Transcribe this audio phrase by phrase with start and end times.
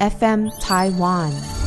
[0.00, 1.63] FM Taiwan。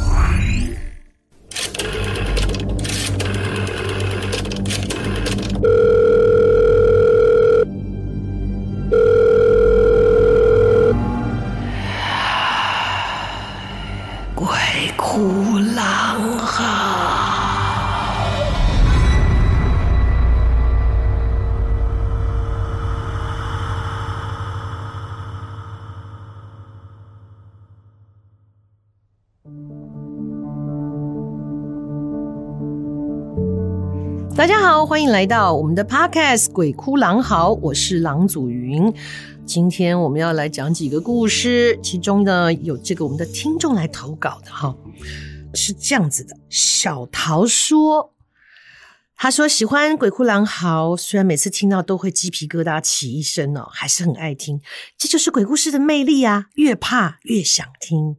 [34.86, 38.94] 欢迎来到我们的 Podcast《鬼哭狼嚎》，我是郎祖筠。
[39.46, 44.76] 今天我们要来讲几个故事，其中呢有这个我们的听众来投稿的哈，
[45.54, 46.38] 是这样子的。
[46.50, 48.14] 小桃说，
[49.16, 54.62] 他说喜欢《鬼哭狼嚎》，虽然每次听到都会鸡皮疙瘩起一身哦，还是很爱听。
[54.98, 58.16] 这就是鬼故事的魅力啊，越怕越想听。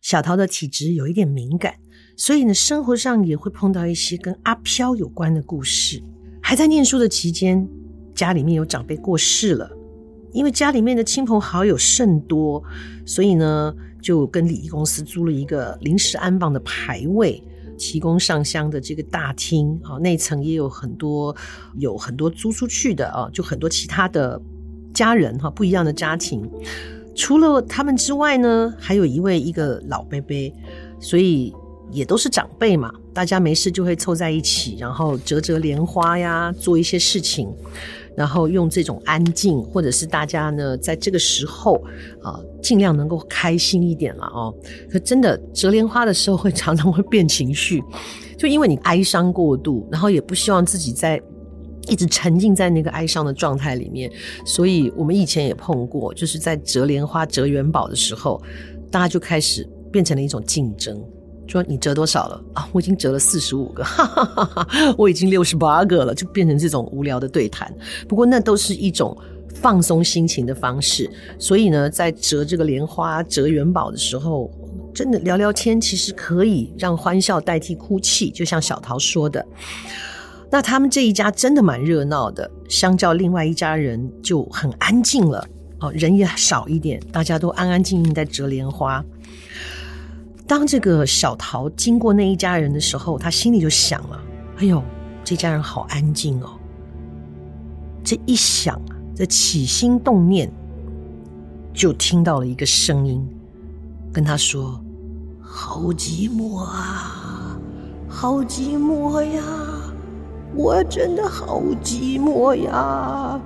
[0.00, 1.76] 小桃的体质有一点敏感。
[2.16, 6.02] 所以呢，生活上也会碰到一些跟阿飘有关的故事。
[6.40, 7.66] 还在念书的期间，
[8.14, 9.70] 家里面有长辈过世了，
[10.32, 12.62] 因为家里面的亲朋好友甚多，
[13.06, 17.42] 所以呢，就跟礼仪公司租了一个临时安放的牌位，
[17.78, 21.34] 提供上香的这个大厅啊，内层也有很多
[21.78, 24.40] 有很多租出去的啊，就很多其他的
[24.92, 26.48] 家人哈，不一样的家庭。
[27.14, 30.36] 除了他们之外呢，还有一位一个老伯伯，
[31.00, 31.54] 所以。
[31.92, 37.48] 也都是长辈嘛，大家没事就会凑在一起，然后折折莲花呀，做一些事情，
[38.16, 41.74] 然后用这种安静，或者是大家呢在这个时候
[42.22, 44.54] 啊，尽量能够开心一点了哦。
[44.90, 47.82] 可真的折莲花的时候，会常常会变情绪，
[48.38, 51.20] 就因为你哀伤过度，然后也不希望自己在
[51.88, 54.10] 一直沉浸在那个哀伤的状态里面，
[54.46, 58.40] 所以我们以前也碰过，就是在折莲花、折元宝的时候，
[58.90, 60.98] 大家就开始变成了一种竞争。
[61.46, 62.68] 说你折多少了啊？
[62.72, 67.70] 我已经折了四十五个，哈哈哈哈，我已经六十八个了，就变成这种无聊的对谈。
[68.08, 69.14] 不过那都是一种
[69.54, 71.10] 放松心情的方式。
[71.38, 74.50] 所以呢，在折这个莲花、折元宝的时候，
[74.94, 78.30] 真的聊聊天，其实可以让欢笑代替哭泣。
[78.30, 79.44] 就像小桃说的，
[80.50, 85.46] 那他们这一家真的蛮热闹的，相较另外一家人就很安静了
[85.80, 89.04] 哦，人也少一点，大家都安安静静在折莲花。
[90.52, 94.22] 当这个小桃经过那一家人的时候，他心里就想了
[94.60, 94.82] ：“哎呦，
[95.24, 96.60] 这家人好安静哦。”
[98.04, 100.52] 这一想啊，这起心动念，
[101.72, 103.26] 就听到了一个声音
[104.12, 104.78] 跟他说
[105.40, 107.58] ：“好寂寞啊，
[108.06, 109.42] 好寂寞呀，
[110.54, 113.40] 我真的好寂寞呀。”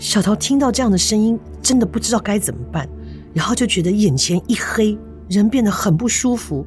[0.00, 2.88] 小桃听到这样的声音，真的不知道该怎么办，
[3.34, 4.98] 然后就觉得眼前一黑。
[5.30, 6.66] 人变得很不舒服，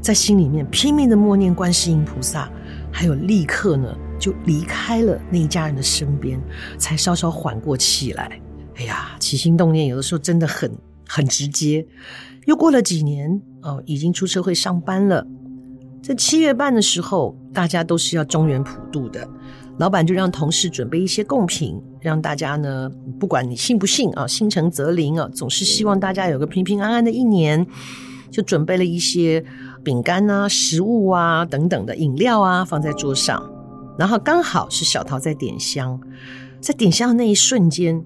[0.00, 2.50] 在心里面拼命的默念观世音菩萨，
[2.90, 6.40] 还有立刻呢就离开了那一家人的身边，
[6.78, 8.40] 才稍稍缓过气来。
[8.76, 10.72] 哎呀，起心动念有的时候真的很
[11.06, 11.86] 很直接。
[12.46, 15.26] 又过了几年，哦，已经出社会上班了。
[16.02, 19.28] 在七月半的时候，大家都是要中原普渡的。
[19.78, 27.64] 老板就让同事准备一些贡品，让大家呢，不管你信不信啊，心诚则灵啊，总是希望大家有个平平安安的一年，
[28.30, 29.44] 就准备了一些
[29.84, 33.40] 饼干啊、食物啊等等的饮料啊放在桌上，
[33.96, 36.00] 然后刚好是小桃在点香，
[36.60, 38.04] 在点香的那一瞬间，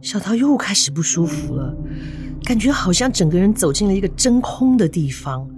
[0.00, 1.74] 小桃又开始不舒服了，
[2.44, 5.48] 感觉好像整个人走进了一个真空的地方。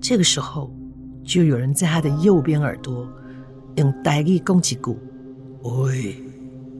[0.00, 0.72] 这个时候，
[1.22, 3.06] 就有人在他的右边耳朵。
[3.76, 4.76] 用台语讲一句
[5.62, 6.16] ：“喂，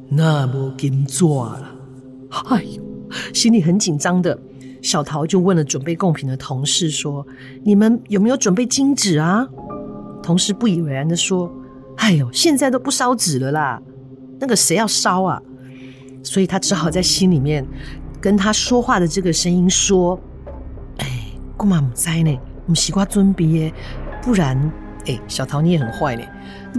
[0.08, 1.70] 那无金纸了。”
[2.50, 2.82] 哎呦，
[3.32, 4.38] 心里很紧张的
[4.82, 7.26] 小桃就问了准备贡品的同事说
[7.64, 9.46] ：“你们有没有准备金纸啊？”
[10.22, 11.50] 同事不以为然的说
[11.96, 13.80] ：“哎呦，现在都不烧纸了啦，
[14.38, 15.40] 那个谁要烧啊？”
[16.22, 17.66] 所以他只好在心里面
[18.20, 20.20] 跟他说话的这个声音说
[20.98, 21.06] ：“哎，
[21.56, 22.38] 姑妈唔知呢，
[22.70, 23.72] 唔习惯准备耶，
[24.22, 24.58] 不然。”
[25.06, 26.28] 哎，小桃你也很坏嘞，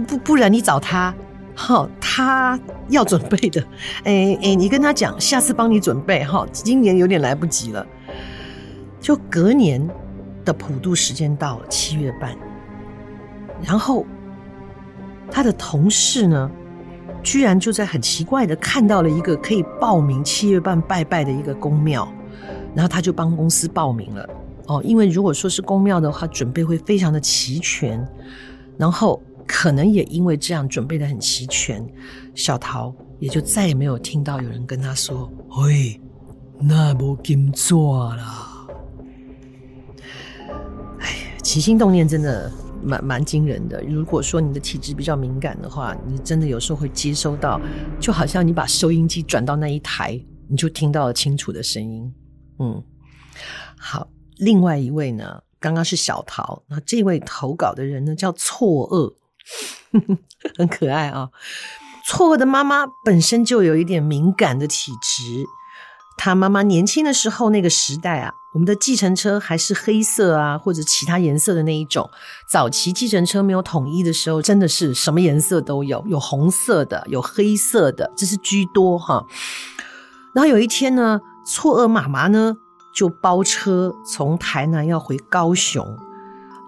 [0.06, 1.12] 不不然你找他，
[1.56, 2.56] 好，他
[2.88, 3.60] 要准备的。
[4.04, 7.84] 哎哎，你跟他讲，下次帮你准备哈，今年有点来不及了。
[9.00, 9.84] 就隔年
[10.44, 12.32] 的普渡时间到了，七月半，
[13.60, 14.06] 然后
[15.28, 16.48] 他的同事呢，
[17.24, 22.08] 居然就在很奇怪的看到了一个可以报名七月半拜拜的一个宫庙，
[22.72, 24.28] 然后他就帮公司报名了。
[24.72, 28.02] 哦，因为如果说是宫庙的话，准备会非常的齐全，
[28.78, 31.86] 然后可能也因为这样准备的很齐全，
[32.34, 35.30] 小桃也就再也没有听到有人跟他说
[35.60, 36.00] ：“喂，
[36.58, 38.48] 那无金纸啦。”
[41.42, 42.50] 起心动念真的
[42.82, 43.82] 蛮蛮惊人的。
[43.82, 47.60] 如果说你的体质比较敏感的话，你真的有时候会接收到，
[48.00, 50.18] 就好像你把收音机转到那一台，
[50.48, 52.10] 你就听到了清楚的声音。
[52.60, 52.82] 嗯，
[53.76, 54.08] 好，
[54.42, 59.14] 另外一位呢，刚刚是小桃，那这位投稿的人呢叫错愕，
[60.58, 61.30] 很可爱啊、哦。
[62.04, 65.44] 错愕的妈妈本身就有一点敏感的体质。
[66.18, 72.10] 他妈妈年轻的时候，那个时代啊，我们的计程车还是黑色啊，或者其他颜色的那一种。
[72.50, 79.24] 早期计程车没有统一的时候，真的是什么颜色都有，有红色的，有黑色的，这是居多哈。
[80.34, 82.56] 然后有一天呢，错愕妈妈呢
[82.92, 85.96] 就包车从台南要回高雄，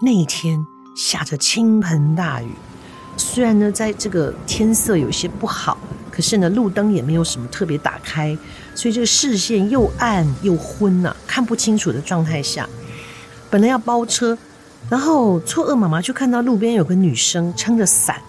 [0.00, 0.64] 那一天
[0.96, 2.50] 下着倾盆大雨，
[3.16, 5.76] 虽然呢在这个天色有些不好。
[6.10, 8.38] 可是呢，路灯也没有什么特别打开，
[8.72, 12.68] 所以这个视线又暗又昏呐、看不清楚的状态下，
[13.50, 14.38] 本来要包车，
[14.88, 18.22] 然后错愕妈妈就看到路边有个女生撑着伞，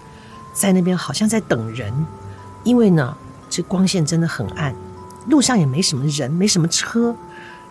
[0.52, 1.92] 在那边好像在等人，
[2.64, 3.16] 因为呢，
[3.48, 4.74] 这光线真的很暗，
[5.28, 7.14] 路上也没什么人，没什么车，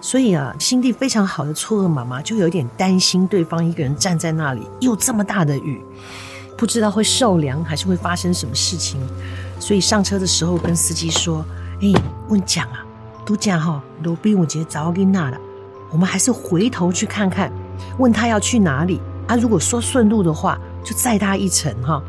[0.06, 5.82] 所以啊，心地非常好的错愕妈妈就有点担心对方一个人站在那里，又这么大的雨，
[6.56, 9.02] 不知道会受凉还是会发生什么事情。
[9.60, 11.44] 所以上车的时候跟司机说
[11.82, 12.86] ：“哎、欸，问讲啊，
[13.26, 15.38] 都讲哈，罗宾我直接找给那了。
[15.90, 17.52] 我们还是回头去看看，
[17.98, 19.36] 问他要去哪里啊？
[19.36, 22.00] 如果说顺路的话，就载他一程哈。”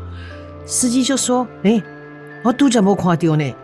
[0.67, 1.81] 司机就说：“哎、
[2.43, 3.55] 我都讲没看到呢，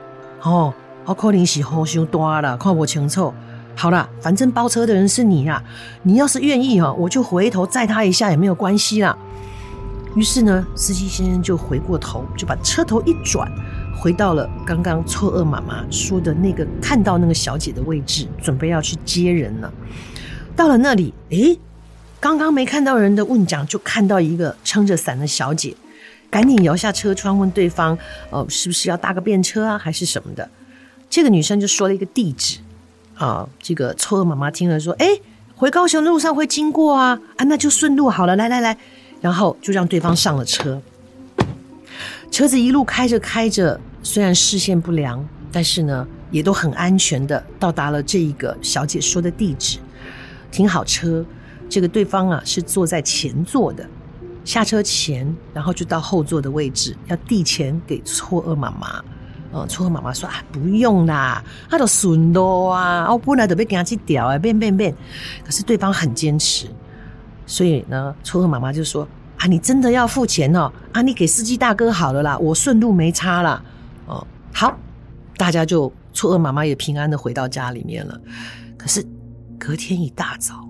[0.41, 0.73] 哦，
[1.05, 3.31] 我可能是雨太大了，看不清楚。
[3.75, 5.61] 好了，反正包车的人是你啦，
[6.03, 9.17] 你要是愿意哈，我就回头载他一下也没有关系啦。”
[10.15, 13.51] 于是呢，司机先生就回过头，就把车头一转，
[13.97, 19.73] 回到了刚刚错愕妈妈说的那个看到那个小姐的位置，准备要去接人了。
[20.55, 21.57] 到了那里，诶，
[22.19, 25.75] 刚刚没看到人的问讲，就看到一个撑着伞的小姐，
[26.29, 27.97] 赶紧摇下车窗问对方
[28.29, 30.47] ：“哦，是不是要搭个便车啊，还是什么的？”
[31.09, 32.59] 这个女生就说了一个地址。
[33.15, 35.21] 啊，这个错愕妈妈听了说：“诶，
[35.55, 38.35] 回高雄路上会经过啊，啊，那就顺路好了。
[38.35, 38.77] 来来来。”
[39.21, 40.81] 然后就让对方上了车，
[42.29, 49.79] 车子一路开着开着，虽然视线不良，但是呢，也都很安全的到达了这一个小姐说的地址。
[50.51, 51.25] 停好车，
[51.69, 53.87] 这个对方啊是坐在前座的，
[54.43, 59.01] 下车前，然后就到后座的位置，要递钱给错愕妈妈。
[59.53, 64.93] 呃，错愕妈妈说啊，不用啦，他都顺路啊，我本来都被给他去屌啊，变变变。
[65.45, 66.67] 可是对方很坚持。
[67.45, 69.07] 所以呢，初二妈妈就说
[69.37, 70.71] ：“啊，你真的要付钱哦？
[70.91, 73.63] 啊，你给司机大哥好了啦，我顺路没差啦。
[74.07, 74.75] 哦，好，
[75.37, 78.19] 大家就初二妈妈也平安的回到家里面了。
[78.77, 79.05] 可是
[79.59, 80.67] 隔天一大早，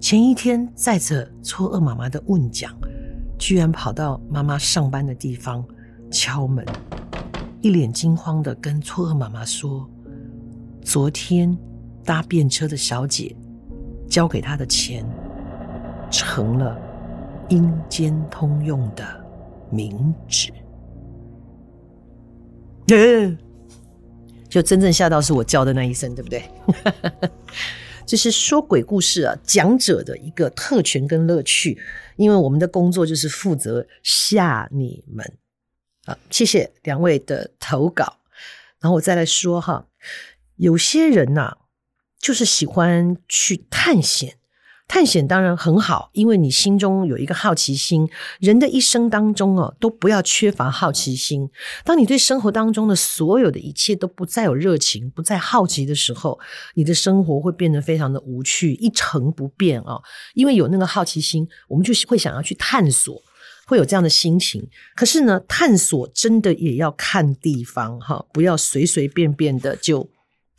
[0.00, 2.72] 前一天载着初二妈妈的问奖，
[3.38, 5.64] 居然跑到妈妈上班的地方
[6.10, 6.64] 敲门，
[7.66, 9.90] 一脸惊慌的跟错愕妈妈说：
[10.82, 11.58] 昨天
[12.04, 13.34] 搭便车的小姐
[14.08, 15.04] 交给她的钱。”
[16.08, 16.78] 成了
[17.48, 19.04] 阴间通用的
[19.72, 20.52] 冥纸，
[22.86, 23.36] 呃，
[24.48, 26.44] 就真正吓到是我叫的那一声，对不对？
[28.06, 31.76] 这是说鬼故事啊，讲者的一个特权跟乐趣，
[32.14, 35.26] 因为我们的工作就是负责吓你们
[36.06, 36.16] 啊。
[36.30, 38.18] 谢谢两位的投稿，
[38.80, 39.86] 然后我再来说哈，
[40.56, 41.58] 有些人呐、
[42.18, 44.38] 就是喜欢去探险。
[44.88, 48.08] 探险当然很好，因为你心中有一个好奇心。
[48.38, 51.50] 人的一生当中哦，都不要缺乏好奇心。
[51.84, 56.38] 当你对生活当中的所有的一切都不再有热情、不再好奇的时候，
[56.74, 60.00] 你的生活会变得非常的无趣、一成不变啊。
[60.34, 63.20] 因为有那个好奇心，我们就会想要去探索，
[63.66, 64.68] 会有这样的心情。
[64.94, 70.08] 可是呢，探索真的也要看地方哈，不要随随便便的就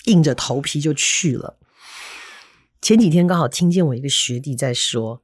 [0.05, 1.57] 硬着头皮就去了。
[2.81, 5.21] 前几天刚好听见我一个学弟在说，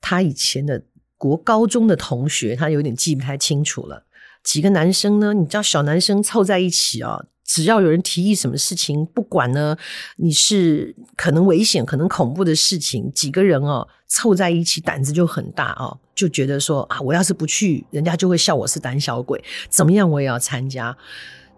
[0.00, 0.84] 他以前的
[1.16, 4.04] 国高中的同学，他有点记不太清楚了。
[4.42, 9.76] 几个男生呢，你知道小男生凑在一起啊，只要有人提议什么事情，不管呢
[10.18, 20.96] 你是可能危险、可能恐怖的事情，几个人哦凑在一起，胆子就很大哦，就觉得说啊，我要是不去，人家就会笑我是胆小鬼，怎么样我也要参加。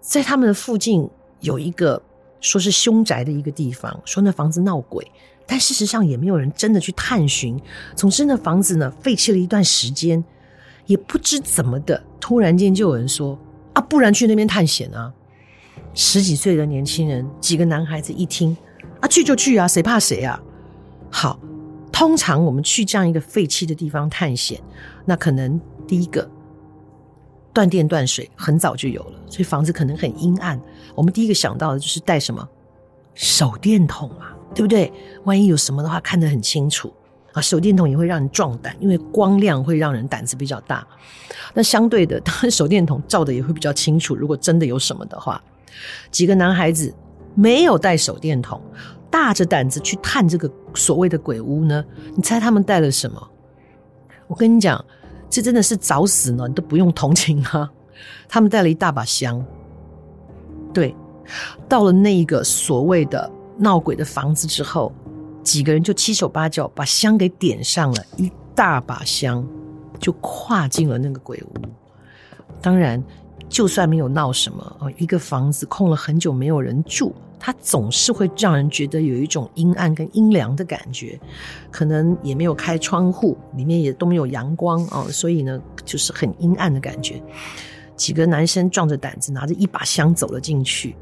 [0.01, 1.07] 在他们的附近
[1.41, 2.03] 有一个
[2.41, 5.07] 说是凶宅的一个地方，说那房子闹鬼。
[5.47, 7.61] 但事实上也没有人真的去探寻。
[7.95, 10.25] 总之，那房子呢废弃了一段时间，
[10.87, 13.39] 也不知怎么的，突然间就有人说
[13.75, 15.13] ：“啊，不然去那边探险啊！”
[15.95, 18.57] 十几岁的年轻人，几个男孩子一听
[19.01, 20.41] ：“啊，去就去啊，谁怕谁啊！”
[21.11, 21.39] 好，
[21.93, 24.61] 通常我们去这样一个废弃的地方探险，
[25.05, 26.27] 那可能第一个
[27.53, 30.59] 断电断水很早就有了，所以房子可能很阴暗。
[30.95, 32.49] 我们第一个想到的就是带什么
[33.15, 34.91] 手电筒啊，对不对？
[35.25, 36.91] 万一有什么的话，看得很清楚
[37.35, 37.43] 啊。
[37.43, 40.87] 手电筒也会让人壮胆，因为光亮会让人胆子比较大。
[41.53, 44.17] 那相对的，当然手电筒照的也会比较清楚。
[44.17, 45.43] 如果真的有什么的话，
[46.11, 46.95] 几个男孩子
[47.35, 48.61] 没有带手电筒。
[49.11, 51.85] 大着胆子去探这个所谓的鬼屋呢？
[52.17, 53.31] 你猜他们带了什么？
[54.27, 54.83] 我跟你讲，
[55.29, 56.49] 这真的是找死呢！
[56.49, 57.71] 你都不用同情啊！
[58.27, 59.45] 他们带了一大把香。
[60.73, 60.97] 对，
[61.69, 64.91] 到了那一个所谓的闹鬼的房子之后，
[65.43, 69.47] 几个人就七手八脚把香给点上了，一大把香
[69.99, 71.53] 就跨进了那个鬼屋。
[72.63, 73.05] 当然，
[73.53, 77.15] 就算没有闹什么哦，一个房子空了很久没有人住。
[77.39, 81.21] 它总是会让人觉得有一种阴暗跟阴凉的感觉，
[81.71, 87.21] 可能也没有开窗户，里面也都没有阳光哦，所以呢，就是很阴暗的感觉。
[87.95, 90.97] 几个男生壮着胆子拿着一把香走了进去，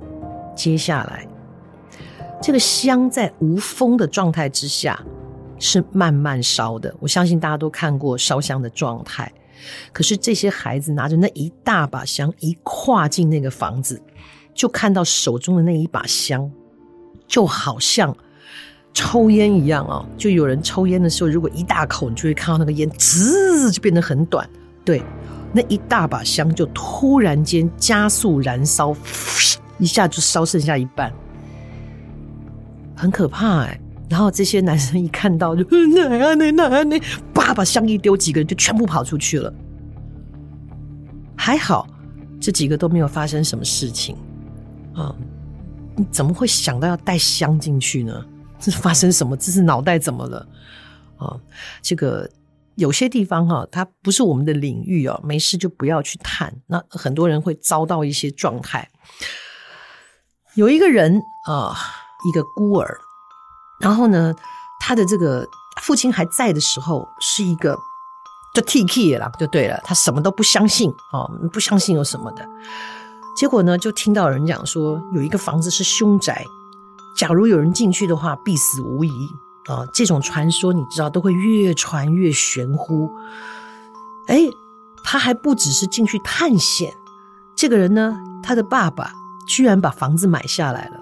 [0.56, 1.24] 接下来
[2.42, 4.98] 这个香在无风的状态之下
[5.58, 9.30] 是慢慢烧的，我相信大家都看过烧香的状态。
[9.92, 14.00] 可是这些孩子拿着那一大把香一跨进那个房子。
[14.52, 16.50] 就看到手中的那一把香，
[17.26, 18.14] 就好像
[18.92, 20.04] 抽烟一样啊！
[20.18, 24.46] 就有人抽烟的时候，如果一大口，你就会看到那个烟滋就变得很短。
[24.84, 25.02] 对，
[25.54, 28.94] 那一大把香就突然间加速燃烧，
[29.78, 31.10] 一下就烧剩下一半，
[32.96, 33.80] 很可怕哎！
[34.10, 37.00] 然后这些男生一看到就哪啊哪哪啊哪，
[37.32, 39.54] 叭把香一丢，几个人就全部跑出去了。
[41.36, 41.86] 还好，
[42.40, 44.16] 这几个都没有发生什么事情。
[44.94, 45.14] 啊，
[45.96, 48.26] 你怎么会想到要带香进去呢？
[48.58, 49.36] 这是发生什么？
[49.36, 50.46] 这是脑袋怎么了？
[51.16, 51.38] 啊，
[51.80, 52.28] 这个
[52.74, 56.52] 有些地方哈、它不是我们的领域哦、没事就不要去探。
[56.66, 58.90] 那很多人会遭到一些状态。
[60.54, 61.76] 有一个人啊，
[62.28, 62.98] 一个孤儿，
[63.80, 64.32] 然后呢，
[64.78, 65.48] 他的这个
[65.82, 67.76] 父亲还在的时候，是一个
[68.54, 72.46] 就 T K 了，就对了，他什么都不相信啊，不相信有什么的。
[73.36, 76.44] 结果呢，就听到人讲说，有一个房子是凶宅，
[77.16, 79.10] 假如有人进去的话，必死无疑
[79.66, 79.86] 啊！
[79.94, 83.10] 这种传说你知道，都会越传越玄乎。
[84.26, 84.40] 哎，
[85.04, 86.92] 他还不只是进去探险，
[87.56, 89.12] 这个人呢，他的爸爸
[89.46, 90.98] 居然把房子买下来了。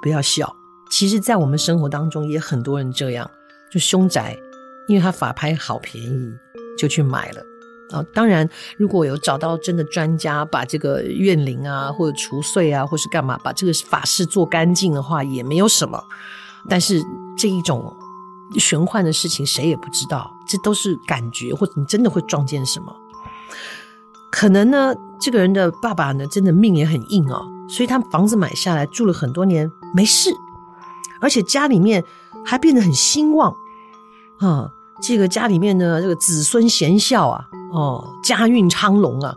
[0.00, 0.55] 不要笑，
[0.90, 3.30] 其实，在我们生活当中也很多人这样，
[3.70, 4.38] 就凶宅，
[4.88, 6.32] 因为他法拍好便宜，
[6.78, 7.42] 就去买了。
[7.90, 16.02] 啊，当然，如果有找到真的专家，把这个怨灵啊，或者除祟啊，或是干嘛，把这个法事做干净的话，也没有什么。
[16.68, 17.00] 但是
[17.38, 17.96] 这一种
[18.58, 22.92] 玄幻的事情，谁也不知道，这都是感觉，或者你真的会撞见什么。
[24.32, 30.30] 可能呢，这个人的爸爸呢，真的命也很硬哦，所以他房子买下来住了很多年，没事，
[31.20, 32.04] 而且家里面
[32.44, 33.54] 还变得很兴旺
[34.38, 34.70] 啊。
[35.02, 37.44] 这个家里面呢，这个子孙贤孝啊。
[37.72, 39.34] 哦，家运昌隆啊！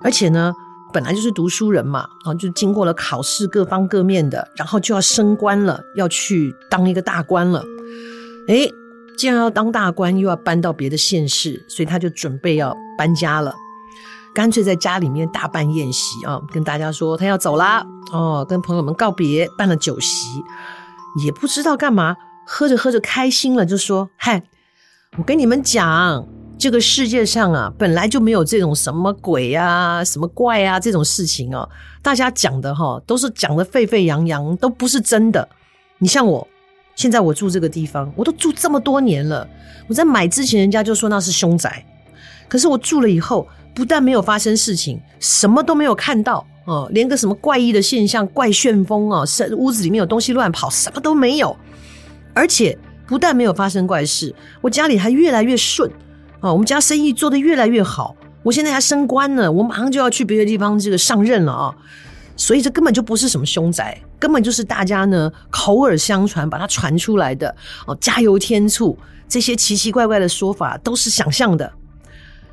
[0.00, 0.54] 而且呢，
[0.92, 7.62] 本来就是读书人嘛，啊，就经过了考试，各方各面的，然后就要升官了，要去当一个大官了。
[8.46, 8.72] 诶，
[9.18, 13.54] 既然要当大官，又要搬到别的县市，所以他就准备要搬家了。
[14.32, 17.84] 干脆在家里面大办宴席啊，跟大家说他要走啦。
[18.12, 20.42] 哦，跟朋友们告别，办了酒席，
[21.24, 24.42] 也不知道干嘛，喝着喝着开心了，就说：“嗨，
[25.16, 26.26] 我跟你们讲。”
[26.58, 31.68] 这个世界上啊，本来就没有这种什么鬼啊、什么怪啊这种事情哦。
[32.02, 35.48] 大家讲的哈，都是讲的沸沸扬扬，都不是真的。
[35.98, 36.44] 你像我，
[36.96, 39.48] 现在我住这个地方，我都住这么多年了。
[39.86, 41.86] 我在买之前，人家就说那是凶宅，
[42.48, 51.56] 可是我住了以后，不但没有发生事情，什么都没有看到哦，连个什么怪异的现象、怪旋风啊，是屋子里面有东西乱跑，什么都没有。
[52.34, 55.90] 而且不但没有发生怪事，我家里还越来越顺。
[56.40, 61.74] 啊，我们家生意做得越来越好，我现在还升官了，我马上就要去别的地方这个上任了啊，
[62.36, 67.52] 所以这根本就不是什么凶宅，根本就是大家呢口耳相传把它传出来的
[67.86, 68.96] 哦，加油添醋，
[69.28, 71.72] 这些奇奇怪怪的说法都是想象的。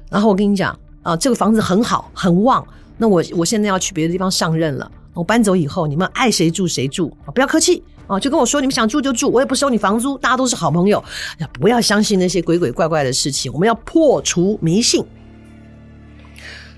[0.10, 2.65] 然后我跟你讲啊，这个房子很好很旺，
[2.98, 7.84] 那我我现在要去别的地方上任了，我搬走以后你们爱谁住谁住，不要客气。
[8.08, 11.04] 啊，就跟我说，你们想住就住，我也不收你房租，大家都是好朋友。
[11.54, 15.04] 不要相信那些鬼鬼怪怪的事情，我们要破除迷信。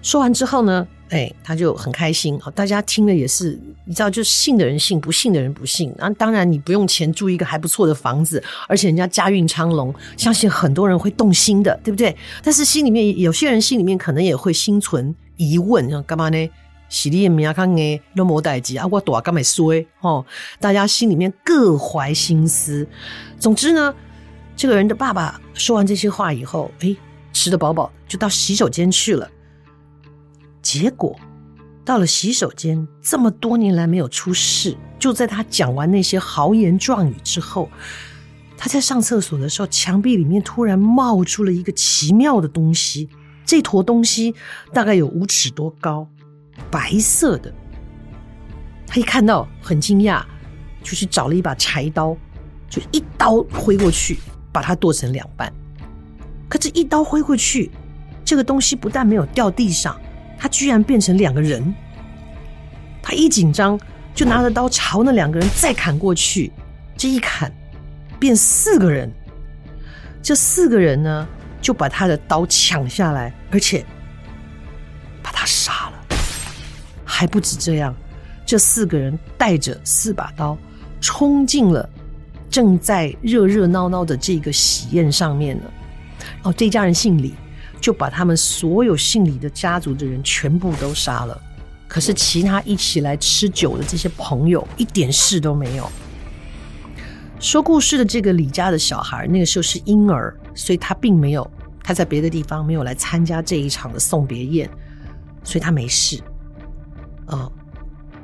[0.01, 2.39] 说完之后呢，哎，他就很开心。
[2.55, 5.93] 大家听了也是，你知道，就信的人信，不信的人不信。
[5.97, 12.15] 那当然，你不用钱住一个还不错的房子，而且人家家运昌隆，相信很多人会动心的，对不对？
[12.41, 16.49] 但是心里面有些人心里面可能也会心存疑问，干嘛呢？
[16.89, 19.73] 喜力米亚康诶，那么代志啊，我多干嘛说？
[19.99, 20.25] 哦，
[20.57, 22.87] 大家心里面各怀心思。
[23.37, 23.93] 总之呢，
[24.55, 26.95] 这个人的爸爸说完这些话以后，哎，
[27.33, 29.29] 吃得饱饱，就到洗手间去了。
[30.61, 31.13] 结果
[31.83, 34.77] 到了洗手间，这么多年来没有出事。
[34.97, 37.69] 就在他讲完那些豪言壮语之后，
[38.57, 43.09] 他在上厕所的时候，墙壁里面突然冒出了一个奇妙的东西。
[43.47, 44.35] 这坨东西
[44.73, 46.07] 大概有五尺多高，
[46.69, 47.51] 白色的。
[48.85, 50.21] 他一看到很惊讶，
[50.83, 52.15] 就去找了一把柴刀，
[52.69, 54.19] 就一刀挥过去，
[54.51, 55.51] 把它剁成两半。
[56.49, 57.71] 可这一刀挥过去，
[58.23, 59.99] 这个东西不但没有掉地上。
[60.39, 61.73] 它居然变成两个人，
[63.01, 63.79] 他一紧张
[64.13, 66.51] 就拿着刀朝那两个人再砍过去，
[66.95, 67.51] 这一砍
[68.19, 69.11] 变四个人，
[70.21, 71.27] 这四个人呢
[71.67, 73.85] 就把他的刀抢下来，而且
[75.21, 76.17] 把他杀了。
[77.03, 77.93] 还不止这样，
[78.45, 80.57] 这四个人带着四把刀
[81.01, 81.89] 冲进了
[82.49, 85.65] 正在热热闹闹的这个喜宴上面呢。
[86.43, 87.33] 哦，这家人姓李。
[87.81, 91.39] 就把他们所有姓李的家族的人全部都杀了，
[91.87, 95.91] 可是其他一起来吃酒的这些朋友一点事都没有。
[97.39, 101.51] 说故事的这个李家的小孩，那个时候是婴儿，所以他并没有，
[101.87, 104.69] 他在别的地方没有来参加这一场的送别宴，
[105.41, 106.21] 所以他没事。
[107.27, 107.49] 哦，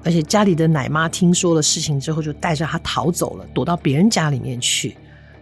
[0.04, 4.98] 而且家里的奶妈听说了事情之后，就带着他逃走了，躲到别人家里面去，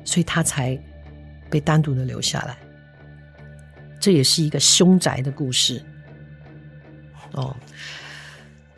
[0.06, 0.80] 所以他才
[1.50, 2.56] 被单独的留下来。
[4.00, 5.84] 这也是一个凶宅的故事
[7.32, 7.56] 哦。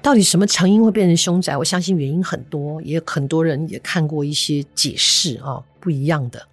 [0.02, 1.58] 到底什么成因会变成凶宅？
[1.58, 6.48] 我相信原因很多，也有很多人也看过一些解释啊、哦，不一样的。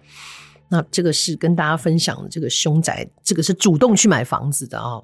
[0.70, 5.02] 那这个是跟大家分享的这个凶宅，这个是主动去买房子的啊、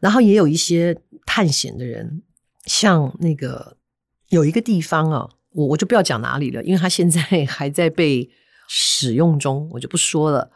[0.00, 2.22] 然后也有一些探险的人，
[2.64, 3.76] 像那个
[4.30, 8.30] 有一个地方啊、我我就不要讲哪里了，因为他现在 还在被
[8.66, 10.50] 使用中，我就不说了。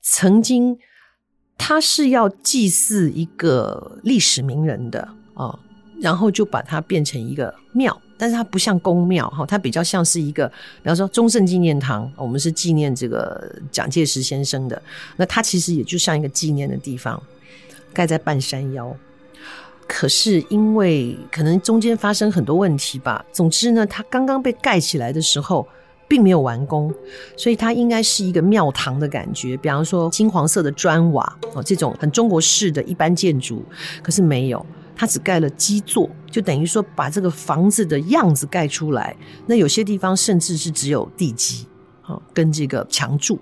[0.00, 0.78] 曾经。
[1.62, 5.58] 他是要祭祀一个历史名人的哦，
[6.00, 14.80] 然后就把它变成一个庙，但是它不像宫庙哈，它比较像是一个，比方说中正纪念堂，我们是纪念这个蒋介石先生的，
[15.16, 17.22] 那它其实也就像一个纪念的地方，
[17.92, 18.96] 盖在半山腰。
[19.86, 25.66] 可是因为可能中间发生很多问题吧，总之呢，它刚刚被盖起来的时候。
[26.10, 26.92] 并没有完工，
[27.36, 29.56] 所以它应该是一个庙堂的感觉。
[29.58, 33.64] 比方说金黄色的砖瓦哦，这种很中国式的一般建筑，
[34.02, 39.16] 可是没有，它只盖了基座，就等于说把这个房子的样子盖出来。
[39.46, 41.66] 那有些地方甚至是只有地基
[42.06, 43.38] 哦，跟这个墙柱，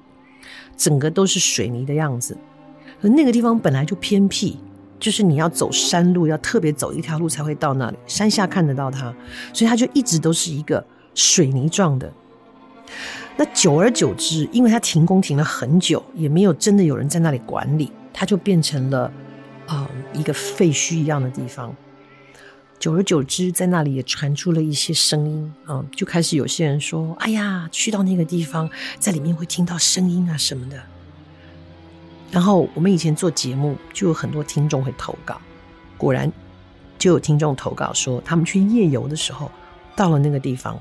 [0.76, 2.36] 整个都是水泥的样子。
[3.00, 4.58] 而那个地方本来就偏僻，
[4.98, 9.14] 就是你要走山路，要特别走一条路才会到那里，山下看得到它，
[9.52, 10.84] 所以它就一直都是一个
[11.14, 12.12] 水泥状的。
[13.36, 19.12] 那久而久之，因为它停工停了很久，也没有真的有人在那里管理，它就变成了
[19.68, 21.72] 啊、一个废墟一样的地方。
[22.80, 30.80] 久而久之，在那里也传出了一些声音啊、就开始有些人说：“哎呀，去到那个地方，在里面会听到声音啊什么的。”
[32.30, 35.40] 然后我们以前做节目，就有很多听众会投稿，
[35.96, 36.32] 果然
[36.98, 39.50] 就有听众投稿说，他们去夜游的时候，
[39.96, 40.80] 到了那个地方。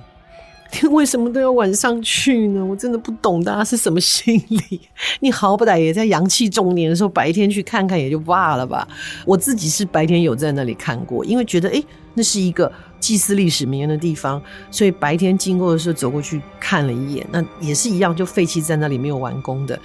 [0.92, 2.64] 为什么都要晚上去呢？
[2.64, 4.82] 我真的不懂大家是什么心理。
[5.22, 8.88] 你好歹也在阳气重年的时候白天去看看也就罢了吧。
[9.26, 11.84] 我自己是白天有在那里看过，因为觉得诶，
[12.16, 17.26] 那是一个祭祀历史名人的地方，所以白天经过的时候走过去看了一眼。
[17.32, 19.80] 那也是一样，就废弃在那里没有完工的，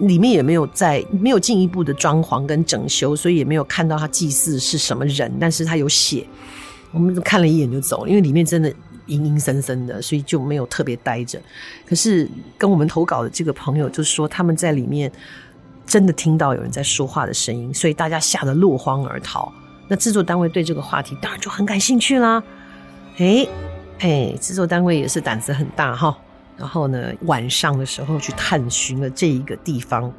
[0.00, 6.26] 里面也没有在没有进一步的装潢跟整修，所以也没有看到他祭祀是什么人，但是他有写，
[6.90, 8.74] 我们看了一眼就走了，因为里面真的。
[9.10, 11.38] 阴阴森森的，所以就没有特别待着。
[11.86, 15.10] 可是跟我们投稿的这个朋友就说，他们在里面
[15.84, 19.52] 真的听到有人在说话的声音，所以大家吓得落荒而逃。
[19.88, 22.42] 那制作单位对这个话题当然就很感兴趣啦。
[23.18, 23.46] 哎
[23.98, 26.16] 哎，制作单位也是胆子很大哈。
[26.56, 30.12] 然后呢，晚上的时候去探寻了这一个地方，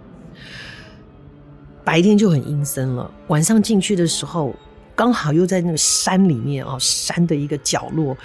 [1.84, 3.10] 白天就很阴森了。
[3.28, 4.54] 晚上进去的时候，
[4.96, 8.18] 刚好又在那个山里面哦，山的一个角落。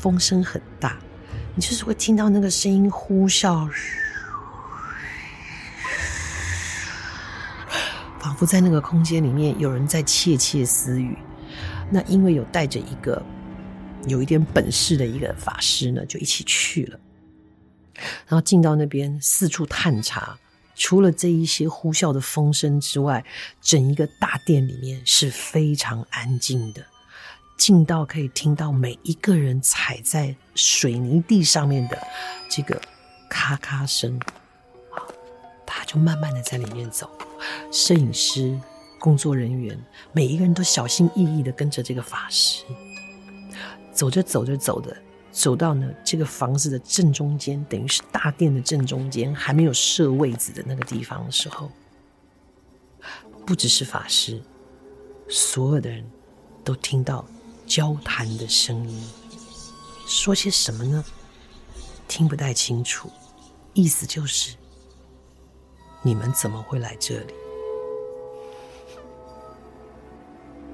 [0.00, 0.96] 风声很大，
[1.54, 3.68] 你就是会听到那个声音呼啸，
[8.20, 11.16] 仿佛在那个空间里面有人在窃窃私语。
[11.90, 13.20] 那因为有带着一个
[14.06, 17.00] 有一点本事的一个法师呢，就一起去了。
[18.28, 20.38] 然后进到那边四处探查，
[20.76, 23.24] 除了这一些呼啸的风声之外，
[23.60, 26.84] 整一个大殿里面是非常安静的，
[27.58, 31.98] 近到可以听到每一个人踩在水泥地上面的
[32.48, 32.80] 这个
[33.28, 34.18] 咔咔声。
[34.94, 35.02] 啊
[35.66, 37.10] 他就慢慢的在里面走，
[37.70, 38.58] 摄影师、
[38.98, 39.78] 工作人员，
[40.12, 42.64] 每一个人都小心翼翼的跟着这个法师，
[43.92, 44.96] 走着走着走的。
[45.30, 51.70] 走到呢这个房子的正中间，等于是大殿的正中间，还没有设位子的那个地方的时候，
[53.46, 54.42] 不只是法师，
[55.28, 56.04] 所有的人
[56.64, 57.24] 都听到
[57.68, 58.98] 交谈的声音，
[60.06, 61.04] 说些什么呢？
[62.08, 63.10] 听不太清楚，
[63.74, 64.56] 意思就是
[66.02, 67.34] 你们怎么会来这里？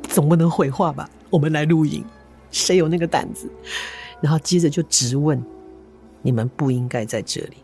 [0.09, 1.11] 总不能毁话吧？
[1.31, 2.05] 我们来录影，
[2.53, 3.51] 谁有那个胆子？
[4.21, 5.45] 然后接着就直问
[6.23, 7.57] ：“你们不应该在这里，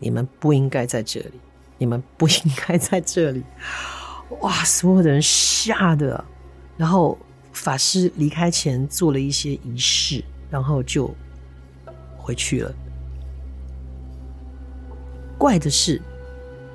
[0.00, 1.40] 你们不应该在这里，
[1.78, 2.34] 你们不应
[2.66, 3.44] 该在这里。”
[4.40, 4.64] 哇！
[4.64, 6.22] 所有的人吓得，
[6.76, 7.16] 然后
[7.58, 11.12] 法师离开前做了一些仪式，然后就
[12.16, 12.72] 回去了。
[15.36, 16.00] 怪的是，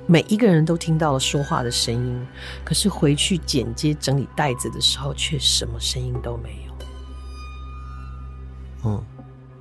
[0.06, 2.26] 每一个人都听到了说话的声音，
[2.64, 6.74] 可是回去剪接整理袋子的时候，却什么声音都没有。
[8.84, 9.02] 嗯，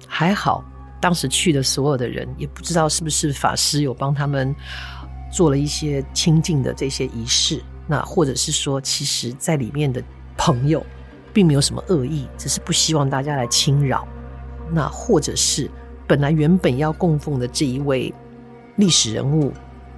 [0.08, 0.64] 还好，
[1.02, 4.54] 当时去的所有的人也不知道是不是法师有帮他们
[5.32, 10.04] 做了一些清净的这些仪式，那或者是说，其实在里面的
[10.38, 10.86] 朋友
[11.34, 14.08] 并没有什么恶意，只是不希望大家来侵扰。
[14.72, 15.69] 那或者是
[16.08, 18.13] 本来原本要供奉的这一位
[18.78, 19.52] 历史人物，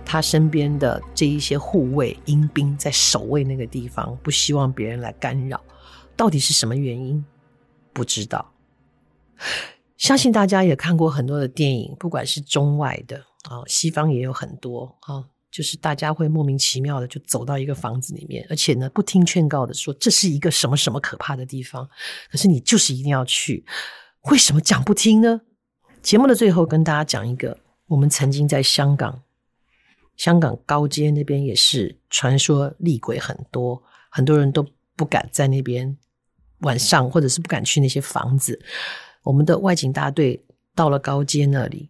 [0.06, 5.62] 他身边的这一些护卫阴兵在守卫那个地方，不希望别人来干扰。
[6.16, 7.24] 到底是什么原因？
[7.94, 8.52] 不知道。
[9.98, 13.18] 相信大家也看过很多的电影，不管是中外的
[13.50, 15.24] 啊，西方也有很多啊，
[15.56, 21.90] 就是大家会莫名其妙的就走到一个房子里面，而且呢不听劝告的说这是一个什么什么可怕的地方，
[22.30, 23.64] 可是你就是一定要去，
[24.24, 25.40] 为什么讲不听呢？
[26.02, 29.24] 节目的最后跟大家讲一个，我们曾经在香港，
[30.18, 35.98] 香港高街那边也是传说厉鬼很多，很多人都不敢在那边
[36.60, 38.62] 晚上，或者是不敢去那些房子。
[39.24, 40.44] 我们的外景大队
[40.76, 41.90] 到了高街那里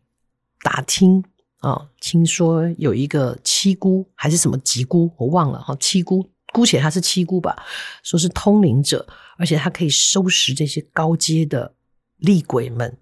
[0.62, 1.24] 打听
[1.60, 5.76] 啊，听说有一个七姑还是什么吉姑，我忘了哈。
[5.80, 7.56] 七姑姑且她是七姑吧，
[8.04, 11.74] 说是通灵者，而且她可以收拾这些高阶的
[12.18, 12.98] 厉鬼们。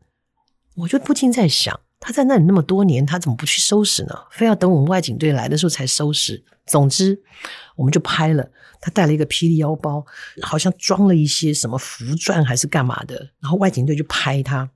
[0.76, 4.16] 我就不禁在想，他在那里那么多年，他怎么不去收拾呢？
[4.32, 6.44] 非要等我们外景队来的时候才收拾。
[6.66, 7.22] 总之，
[7.76, 8.50] 我们就拍了。
[8.82, 10.06] 他带了一个霹雳腰包，
[10.42, 13.16] 好像装了一些什么符钻还是干嘛的。
[13.39, 14.70] 然后外景队就拍他，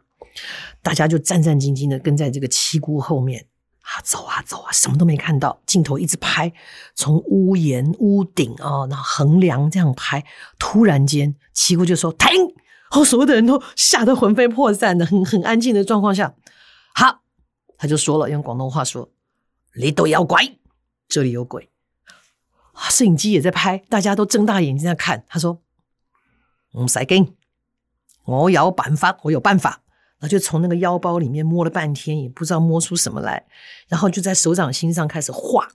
[0.81, 3.45] 大家就战战兢兢的跟在这个七姑后面
[3.87, 5.61] 啊，走啊走啊，什么都没看到。
[5.65, 6.51] 镜头一直拍，
[6.93, 10.25] 从屋檐、屋顶啊，然后横梁这样拍。
[10.59, 12.29] 突然间，七姑就说：“停！”
[12.91, 16.35] 然后所有的人都吓得魂飞魄散的，很很安静的状况下，
[16.95, 17.21] 好，
[17.77, 19.09] 他就说了，用广东话说
[19.79, 20.59] ：“你都有鬼，
[21.07, 21.69] 这里有鬼。”
[22.89, 25.23] 摄影机也在拍，大家都睁大眼睛在看。
[25.29, 25.61] 他说
[26.77, 27.35] ：“唔使惊，
[28.25, 29.81] 我有办法，我有办法。”
[30.19, 33.45] 然后就从那个腰包里面摸了半天，也不知道摸出什么来。
[33.87, 35.67] 然后就在手掌心上开始画，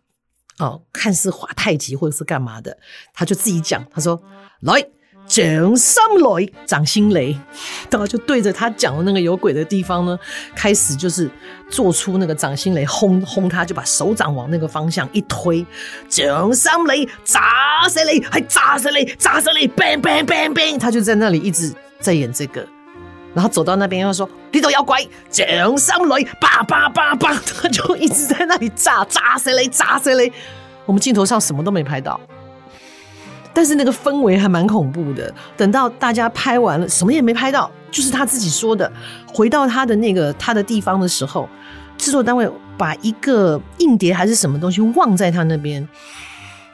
[0.59, 2.77] 哦，看似画太极或者是干嘛的。
[3.13, 4.23] 他就自己讲，他说
[4.61, 4.85] ：“来。”
[5.25, 7.39] 掌心雷，掌心雷，
[7.89, 10.19] 然后就对着他讲的那个有鬼的地方呢，
[10.55, 11.31] 开始就是
[11.71, 15.65] 做出那个掌心雷轰轰他，就把手掌往那个方向一推，
[16.09, 17.41] 掌心雷炸
[17.89, 22.67] 死你，还炸死你，炸死你，bang bang bang bang，他就在那里一直在演这个，
[23.35, 25.47] 然后走到那边又说你都要鬼，掌
[25.79, 30.33] 心雷，叭叭叭叭， 他就一直在那里炸，炸死你，炸死你，
[30.87, 32.21] 我们镜头上什么都没拍到。
[33.55, 35.33] 但是那个氛围还蛮恐怖的。
[35.57, 38.91] 等到大家拍完了，什么也没拍到，就是他自己说的。
[39.33, 41.47] 回到他的那个他的地方的时候，
[41.99, 45.87] 制作单位把一个硬碟还是什么东西忘在他那边。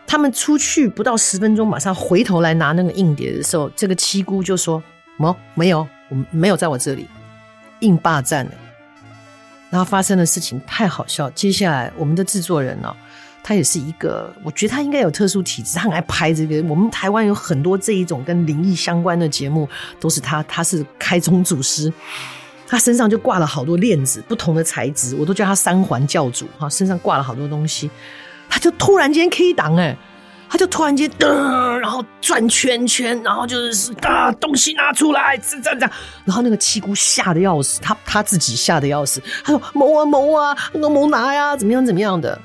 [0.07, 4.81] 他们出去不到十分钟，马上回头来拿那个硬碟的时候，这个七姑就说
[5.18, 7.07] ：“么没有，我没有在我这里，
[7.81, 8.53] 硬霸占了。”
[9.71, 11.29] 然后发生的事情太好笑。
[11.31, 12.94] 接下来我们的制作人呢、
[13.42, 16.62] 他也是一个，我觉得他应该有特殊体质，他很爱拍这个。
[16.68, 19.68] 我们台湾有很多这一种跟灵异相关的节目，
[20.01, 21.92] 都是他，他是开宗祖师。
[22.66, 26.68] 他身上就挂了好多链子，不同的材质，我都叫他三环教主哈。
[26.68, 27.90] 身上挂了好多东西，
[28.49, 29.97] 他就突然间 K 档哎，
[30.48, 35.80] 他就突然间，呃，然后转圈圈，然后就是啊，东西拿出来，这这这，
[36.24, 42.40] 然后那个七姑吓得要死，他他自己吓得要死，他说谋啊谋啊，那个谋拿呀，怎么样怎么样的。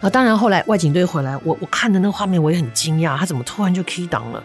[0.00, 4.42] 啊，当然后来外景队回来，我我看的那个画面，我也很惊讶，他怎么突然就 key 档了？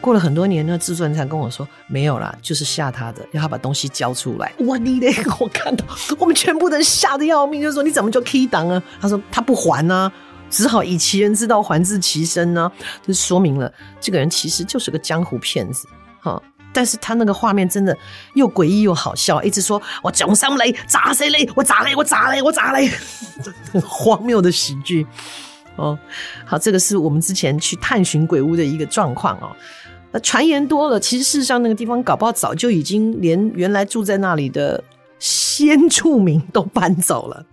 [0.00, 4.52] 过了很多年呢，制作人才跟我说没有啦，就是吓他的，要他把东西交出来。
[4.60, 5.14] 哇，你嘞！
[5.40, 5.84] 我看到
[6.18, 8.82] 我们全部人吓得要命，就说你怎么就 key 档啊？
[9.00, 10.12] 他说他不还呢、啊。
[10.50, 12.70] 只好以其人之道还治其身呢，
[13.06, 15.88] 就说明了这个人其实就是个江湖骗子
[16.20, 16.42] 哈。
[16.72, 17.96] 但是他那个画面真的
[18.34, 22.88] 又诡异又好笑，一直说我讲什么雷砸谁雷，我砸雷我砸雷我砸雷，
[23.72, 25.04] 很 荒谬的喜剧
[25.74, 25.98] 哦。
[26.44, 29.50] 好，这个是我们之前去探寻鬼屋的一个状况哦。
[30.12, 34.82] 那传言多了，其实事实上那个地方搞不好早就已经连原来住在那里的
[35.18, 37.44] 先住民都搬走了。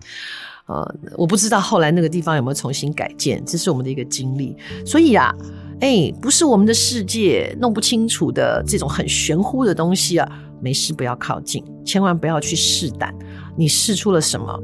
[0.68, 4.54] 呃，我不知道后来那个地方有没有重新改建，这是我们的一个经历。
[4.84, 5.34] 所以啊，
[5.80, 10.28] 哎、不是我们的世界，弄不清楚的这种很玄乎的东西啊，
[10.60, 13.14] 没事不要靠近，千万不要去试胆。
[13.56, 14.62] 你试出了什么，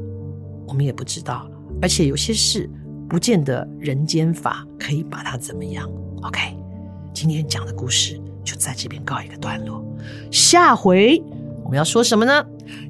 [0.67, 1.49] 我们也不知道。
[1.81, 2.69] 而且有些事，
[3.09, 5.89] 不见得人间法可以把它怎么样。
[6.21, 6.55] OK，
[7.13, 9.83] 今天讲的故事就在这边告一个段落，
[10.31, 11.19] 下回
[11.63, 12.45] 我们要说什么呢？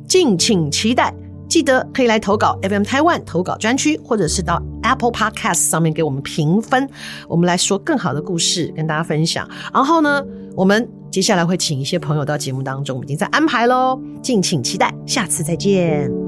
[0.05, 1.15] 敬请期待。
[1.55, 6.85] 记得可以来投稿 FM Taiwan 投稿专区，或者是到 Apple Podcast 上面给我们评分，
[7.29, 9.49] 我们来说更好的故事跟大家分享。
[9.73, 10.21] 然后呢，
[10.53, 16.24] 我们接下来会请一些朋友到节目当中，我们已经在安排喽，敬请期待，下次再见。